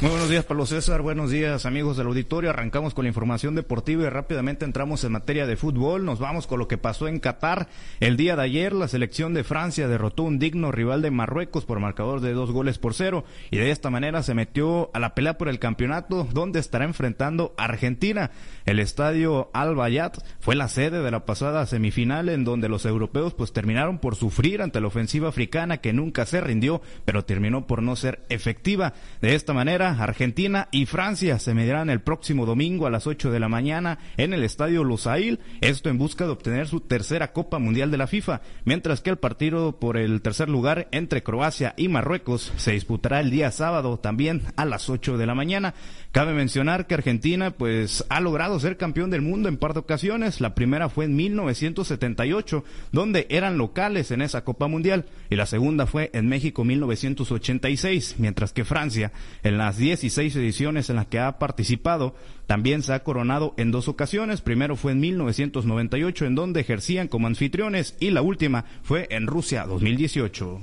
[0.00, 1.02] Muy buenos días, Pablo César.
[1.02, 2.50] Buenos días, amigos del auditorio.
[2.50, 6.04] Arrancamos con la información deportiva y rápidamente entramos en materia de fútbol.
[6.04, 7.66] Nos vamos con lo que pasó en Qatar.
[7.98, 11.80] El día de ayer, la selección de Francia derrotó un digno rival de Marruecos por
[11.80, 15.36] marcador de dos goles por cero y de esta manera se metió a la pelea
[15.36, 18.30] por el campeonato, donde estará enfrentando a Argentina.
[18.66, 23.34] El estadio Al Bayat fue la sede de la pasada semifinal en donde los europeos
[23.34, 27.82] pues terminaron por sufrir ante la ofensiva africana que nunca se rindió, pero terminó por
[27.82, 28.92] no ser efectiva.
[29.20, 33.40] De esta manera, Argentina y Francia se medirán el próximo domingo a las 8 de
[33.40, 37.90] la mañana en el estadio Lusail, esto en busca de obtener su tercera Copa Mundial
[37.90, 42.52] de la FIFA, mientras que el partido por el tercer lugar entre Croacia y Marruecos
[42.56, 45.74] se disputará el día sábado también a las 8 de la mañana.
[46.12, 50.40] Cabe mencionar que Argentina pues ha logrado ser campeón del mundo en par de ocasiones,
[50.40, 55.86] la primera fue en 1978, donde eran locales en esa Copa Mundial, y la segunda
[55.86, 59.12] fue en México 1986, mientras que Francia
[59.42, 62.14] en las 16 ediciones en las que ha participado,
[62.46, 64.40] también se ha coronado en dos ocasiones.
[64.40, 69.64] Primero fue en 1998, en donde ejercían como anfitriones, y la última fue en Rusia
[69.64, 70.60] 2018.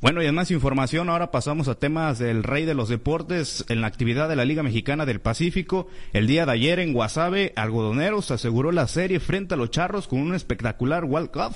[0.00, 3.82] Bueno, y en más información, ahora pasamos a temas del rey de los deportes en
[3.82, 5.88] la actividad de la Liga Mexicana del Pacífico.
[6.14, 10.20] El día de ayer en Guasave, Algodoneros aseguró la serie frente a los Charros con
[10.20, 11.54] un espectacular World Cup.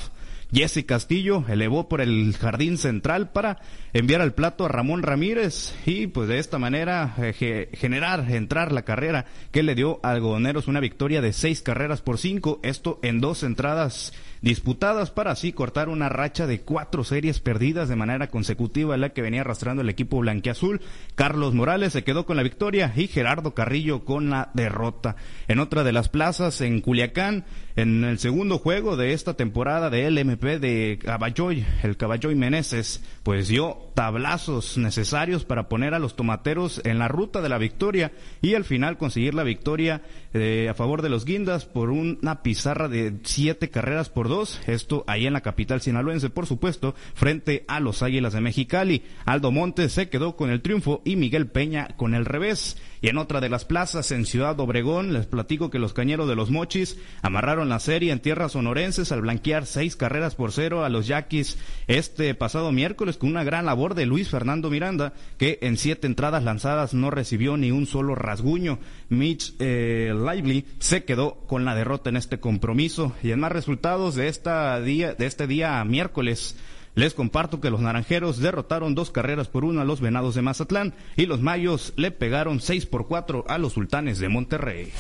[0.55, 3.59] Jesse Castillo elevó por el jardín central para
[3.93, 8.83] enviar al plato a Ramón Ramírez y pues de esta manera eh, generar, entrar la
[8.83, 10.69] carrera que le dio a Algodoneros.
[10.69, 14.13] Una victoria de seis carreras por cinco, esto en dos entradas
[14.45, 19.09] disputadas para así cortar una racha de cuatro series perdidas de manera consecutiva en la
[19.09, 20.83] que venía arrastrando el equipo blanquiazul.
[21.15, 25.17] Carlos Morales se quedó con la victoria y Gerardo Carrillo con la derrota.
[25.49, 30.11] En otra de las plazas en Culiacán, en el segundo juego de esta temporada de
[30.11, 36.83] LMP de Caballoy, el Caballoy Meneses, pues dio tablazos necesarios para poner a los tomateros
[36.85, 40.03] en la ruta de la victoria y al final conseguir la victoria
[40.35, 44.34] eh, a favor de los guindas por una pizarra de siete carreras por dos.
[44.67, 49.03] Esto ahí en la capital sinaloense, por supuesto, frente a los Águilas de Mexicali.
[49.25, 52.77] Aldo Montes se quedó con el triunfo y Miguel Peña con el revés.
[53.01, 56.37] Y en otra de las plazas, en Ciudad Obregón, les platico que los cañeros de
[56.37, 60.89] los Mochis amarraron la serie en tierras sonorenses al blanquear seis carreras por cero a
[60.89, 65.77] los Yaquis este pasado miércoles con una gran labor de Luis Fernando Miranda, que en
[65.77, 68.79] siete entradas lanzadas no recibió ni un solo rasguño.
[69.11, 73.13] Mitch eh, Lively se quedó con la derrota en este compromiso.
[73.23, 76.57] Y en más resultados de, de este día miércoles,
[76.95, 80.95] les comparto que los naranjeros derrotaron dos carreras por uno a los venados de Mazatlán
[81.17, 84.93] y los mayos le pegaron seis por cuatro a los sultanes de Monterrey.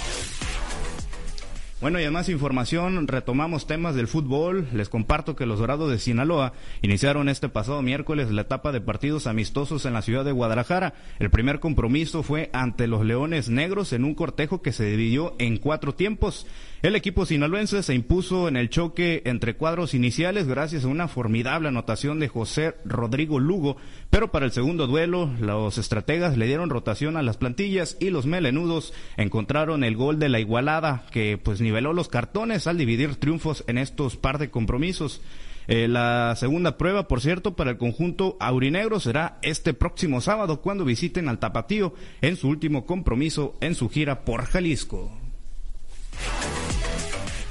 [1.81, 4.69] Bueno, y además información, retomamos temas del fútbol.
[4.73, 6.53] Les comparto que los Dorados de Sinaloa
[6.83, 10.95] iniciaron este pasado miércoles la etapa de partidos amistosos en la ciudad de Guadalajara.
[11.19, 15.57] El primer compromiso fue ante los Leones Negros en un cortejo que se dividió en
[15.59, 16.47] cuatro tiempos.
[16.84, 21.69] El equipo sinaloense se impuso en el choque entre cuadros iniciales gracias a una formidable
[21.69, 23.79] anotación de José Rodrigo Lugo,
[24.11, 28.27] pero para el segundo duelo los estrategas le dieron rotación a las plantillas y los
[28.27, 33.65] melenudos encontraron el gol de la igualada que pues niveló los cartones al dividir triunfos
[33.67, 35.21] en estos par de compromisos.
[35.67, 40.85] Eh, la segunda prueba, por cierto, para el conjunto aurinegro será este próximo sábado cuando
[40.85, 45.11] visiten al Tapatío en su último compromiso en su gira por Jalisco.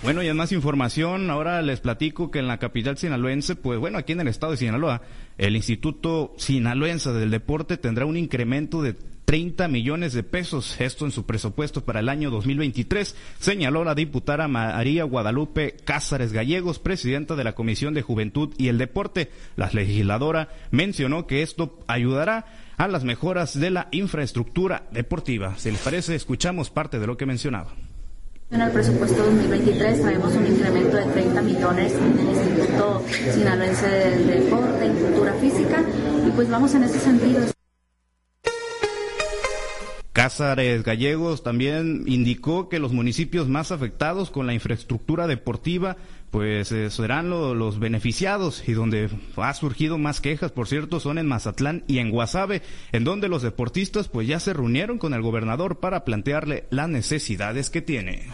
[0.04, 3.98] Bueno, y en más información, ahora les platico que en la capital sinaloense, pues bueno,
[3.98, 5.02] aquí en el estado de Sinaloa,
[5.38, 8.96] el Instituto Sinaloense del Deporte tendrá un incremento de
[9.34, 14.48] 30 millones de pesos, esto en su presupuesto para el año 2023, señaló la diputada
[14.48, 19.32] María Guadalupe Cázares Gallegos, presidenta de la Comisión de Juventud y el Deporte.
[19.56, 22.46] La legisladora mencionó que esto ayudará
[22.78, 25.56] a las mejoras de la infraestructura deportiva.
[25.58, 27.74] Si les parece, escuchamos parte de lo que mencionaba.
[28.52, 34.28] En el presupuesto 2023 traemos un incremento de 30 millones en el Instituto Sinaloense del
[34.28, 35.84] Deporte y Cultura Física
[36.28, 37.53] y pues vamos en ese sentido.
[40.24, 45.98] Cázares Gallegos también indicó que los municipios más afectados con la infraestructura deportiva
[46.32, 51.28] pues eh, serán los beneficiados y donde ha surgido más quejas, por cierto, son en
[51.28, 52.62] Mazatlán y en Guasave,
[52.94, 57.70] en donde los deportistas pues ya se reunieron con el gobernador para plantearle las necesidades
[57.70, 58.30] que tiene.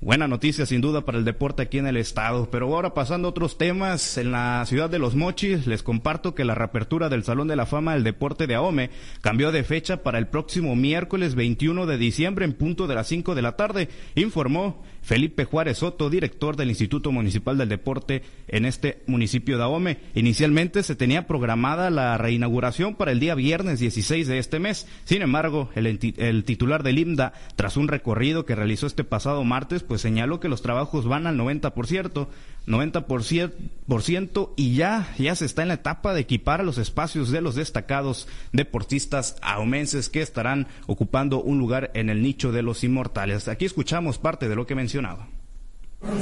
[0.00, 3.30] Buena noticia sin duda para el deporte aquí en el estado, pero ahora pasando a
[3.32, 7.48] otros temas, en la ciudad de Los Mochis les comparto que la reapertura del Salón
[7.48, 8.90] de la Fama del Deporte de AOME
[9.22, 13.34] cambió de fecha para el próximo miércoles 21 de diciembre en punto de las 5
[13.34, 19.02] de la tarde, informó Felipe Juárez Soto, director del Instituto Municipal del Deporte en este
[19.06, 19.98] municipio de Ahome.
[20.14, 24.86] Inicialmente se tenía programada la reinauguración para el día viernes 16 de este mes.
[25.04, 29.82] Sin embargo, el, el titular del IMDA, tras un recorrido que realizó este pasado martes,
[29.88, 32.28] pues señaló que los trabajos van al 90%,
[32.66, 37.40] 90% y ya, ya se está en la etapa de equipar a los espacios de
[37.40, 43.48] los destacados deportistas ahumenses que estarán ocupando un lugar en el nicho de los inmortales.
[43.48, 45.28] Aquí escuchamos parte de lo que mencionaba.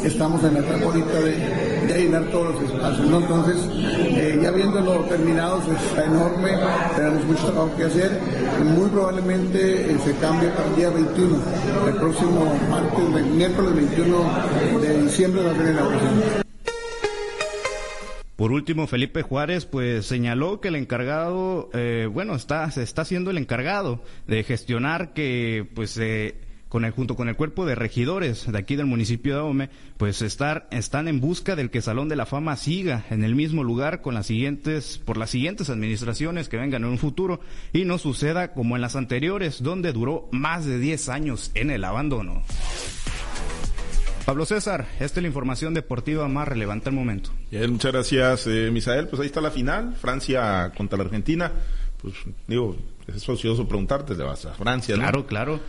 [0.02, 3.18] Estamos en la etapa ahorita de, de llenar todos los espacios, ¿no?
[3.18, 6.52] Entonces, eh, ya viéndolo terminados, está enorme,
[6.96, 8.10] tenemos mucho trabajo que hacer.
[8.64, 11.36] Muy probablemente eh, se cambie para el día 21,
[11.88, 16.46] el próximo martes, miércoles 21 de diciembre va a tener la
[18.36, 23.30] por último, Felipe Juárez pues señaló que el encargado, eh, bueno, está se está haciendo
[23.30, 26.34] el encargado de gestionar que pues eh,
[26.68, 30.22] con el, junto con el cuerpo de regidores de aquí del municipio de Ome, pues
[30.22, 34.02] estar, están en busca del que Salón de la Fama siga en el mismo lugar
[34.02, 37.40] con las siguientes, por las siguientes administraciones que vengan en un futuro
[37.72, 41.84] y no suceda como en las anteriores, donde duró más de 10 años en el
[41.84, 42.42] abandono.
[44.26, 47.30] Pablo César, esta es la información deportiva más relevante al momento.
[47.68, 49.06] muchas gracias, eh, Misael.
[49.06, 51.52] Pues ahí está la final, Francia contra la Argentina.
[52.02, 52.14] Pues
[52.48, 52.76] digo,
[53.06, 54.96] es ocioso preguntarte, ¿te vas a Francia?
[54.96, 55.60] Claro, claro.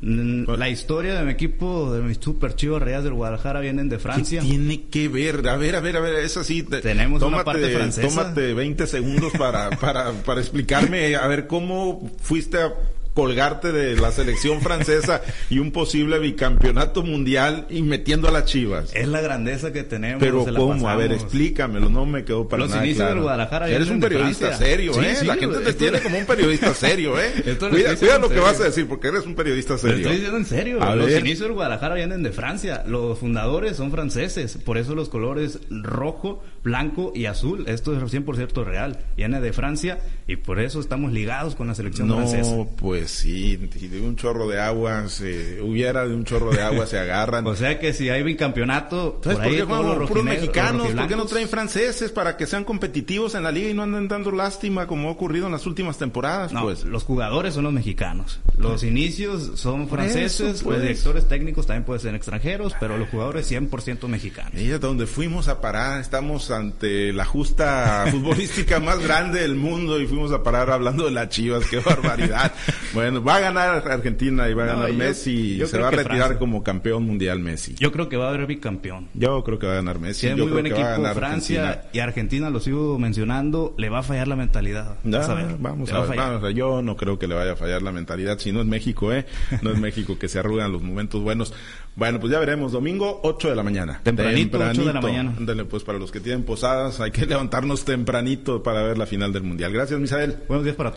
[0.00, 3.98] Mm, la historia de mi equipo, de mis super chivos reales del Guadalajara vienen de
[3.98, 4.40] Francia.
[4.40, 5.46] ¿Qué tiene que ver?
[5.48, 6.62] A ver, a ver, a ver, es así.
[6.62, 8.08] Tenemos una parte francesa.
[8.08, 12.74] Tómate 20 segundos para, para, para explicarme, a ver, cómo fuiste a
[13.14, 18.94] colgarte de la selección francesa y un posible bicampeonato mundial y metiendo a las Chivas.
[18.94, 20.20] Es la grandeza que tenemos.
[20.20, 23.14] Pero cómo, a ver, explícamelo, no me quedó para Los nada inicios claro.
[23.14, 25.14] del Guadalajara Eres un periodista serio, ¿eh?
[25.14, 27.32] Sí, la gente te tiene como un periodista serio, ¿eh?
[27.46, 29.96] Esto cuida lo que vas a decir porque eres un periodista Lo serio.
[29.96, 30.82] estoy diciendo en serio.
[30.82, 31.20] A los ver.
[31.20, 32.82] inicios del Guadalajara vienen de Francia.
[32.86, 34.58] Los fundadores son franceses.
[34.58, 37.64] Por eso los colores rojo, blanco y azul.
[37.68, 38.98] Esto es 100% real.
[39.16, 42.56] Viene de Francia y por eso estamos ligados con la selección francesa.
[42.56, 46.62] No, pues sí, si de un chorro de agua, se, hubiera de un chorro de
[46.62, 47.46] agua, se agarran.
[47.54, 50.88] O sea que si hay bicampeonato, ¿Sabes por qué juegan puros mexicanos?
[50.88, 54.08] ¿Por qué no traen franceses para que sean competitivos en la liga y no anden
[54.08, 56.52] dando lástima como ha ocurrido en las últimas temporadas?
[56.52, 58.40] No, pues los jugadores son los mexicanos.
[58.56, 60.78] Los inicios son franceses, eso, pues.
[60.78, 64.54] los directores técnicos también pueden ser extranjeros, pero los jugadores 100% mexicanos.
[64.54, 70.00] Ahí es donde fuimos a parar, estamos ante la justa futbolística más grande del mundo
[70.00, 72.52] y fuimos a parar hablando de las Chivas, qué barbaridad.
[72.94, 75.88] Bueno, va a ganar Argentina y va a No, ganar yo- Messi yo se va
[75.88, 76.38] a retirar Francia.
[76.38, 77.74] como campeón mundial Messi.
[77.78, 79.08] Yo creo que va a haber bicampeón.
[79.14, 80.22] Yo creo que va a ganar Messi.
[80.22, 81.90] Tiene yo muy creo buen que va a equipo ganar Francia Argentina.
[81.92, 84.96] y Argentina, lo sigo mencionando, le va a fallar la mentalidad.
[85.04, 86.24] Ya, Vas a ver, vamos a va ver, fallar.
[86.28, 86.54] vamos a ver.
[86.54, 88.38] Yo no creo que le vaya a fallar la mentalidad.
[88.38, 89.26] Si no es México, ¿eh?
[89.62, 91.52] No es México que se arrugan los momentos buenos.
[91.96, 92.72] Bueno, pues ya veremos.
[92.72, 94.00] Domingo, 8 de la mañana.
[94.02, 95.34] Tempranito, 8 de la mañana.
[95.38, 99.32] Ándale, pues para los que tienen posadas, hay que levantarnos tempranito para ver la final
[99.32, 99.72] del Mundial.
[99.72, 100.36] Gracias, Misael.
[100.48, 100.90] Buenos días para